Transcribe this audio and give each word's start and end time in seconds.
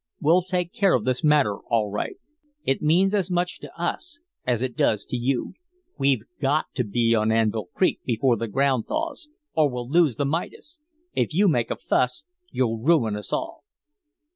Well 0.19 0.41
take 0.43 0.73
care 0.73 0.95
of 0.95 1.05
this 1.05 1.23
matter 1.23 1.57
all 1.69 1.91
right. 1.91 2.15
It 2.65 2.81
means 2.81 3.13
as 3.13 3.29
much 3.29 3.59
to 3.59 3.79
us 3.79 4.17
as 4.47 4.63
it 4.63 4.75
does 4.75 5.05
to 5.05 5.15
you. 5.15 5.53
We've 5.95 6.23
GOT 6.39 6.65
to 6.73 6.83
be 6.83 7.13
on 7.13 7.31
Anvil 7.31 7.67
Creek 7.75 7.99
before 8.03 8.35
the 8.35 8.47
ground 8.47 8.87
thaws 8.87 9.29
or 9.53 9.69
we'll 9.69 9.87
lose 9.87 10.15
the 10.15 10.25
Midas. 10.25 10.79
If 11.13 11.35
you 11.35 11.47
make 11.47 11.69
a 11.69 11.75
fuss, 11.77 12.23
you'll 12.49 12.79
ruin 12.79 13.15
us 13.15 13.31
all." 13.31 13.63